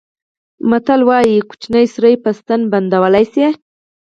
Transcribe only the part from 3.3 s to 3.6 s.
شي.